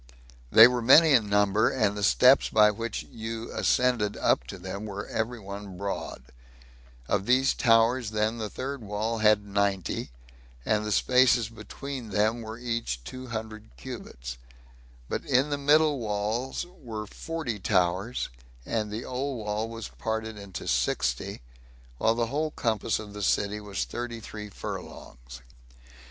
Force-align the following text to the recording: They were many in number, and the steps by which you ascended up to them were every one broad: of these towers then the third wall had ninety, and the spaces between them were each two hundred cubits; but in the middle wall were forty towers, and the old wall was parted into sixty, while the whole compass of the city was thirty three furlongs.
They 0.51 0.67
were 0.67 0.81
many 0.81 1.11
in 1.11 1.29
number, 1.29 1.69
and 1.69 1.95
the 1.95 2.01
steps 2.01 2.49
by 2.49 2.71
which 2.71 3.03
you 3.03 3.51
ascended 3.53 4.17
up 4.17 4.47
to 4.47 4.57
them 4.57 4.87
were 4.87 5.05
every 5.05 5.39
one 5.39 5.77
broad: 5.77 6.23
of 7.07 7.27
these 7.27 7.53
towers 7.53 8.09
then 8.09 8.39
the 8.39 8.49
third 8.49 8.81
wall 8.81 9.19
had 9.19 9.45
ninety, 9.45 10.09
and 10.65 10.83
the 10.83 10.91
spaces 10.91 11.49
between 11.49 12.09
them 12.09 12.41
were 12.41 12.57
each 12.57 13.03
two 13.03 13.27
hundred 13.27 13.69
cubits; 13.77 14.39
but 15.07 15.23
in 15.23 15.51
the 15.51 15.57
middle 15.59 15.99
wall 15.99 16.55
were 16.81 17.05
forty 17.05 17.59
towers, 17.59 18.29
and 18.65 18.89
the 18.89 19.05
old 19.05 19.45
wall 19.45 19.69
was 19.69 19.87
parted 19.87 20.35
into 20.35 20.67
sixty, 20.67 21.41
while 21.99 22.15
the 22.15 22.25
whole 22.25 22.49
compass 22.49 22.97
of 22.97 23.13
the 23.13 23.21
city 23.21 23.59
was 23.59 23.83
thirty 23.83 24.19
three 24.19 24.49
furlongs. 24.49 25.41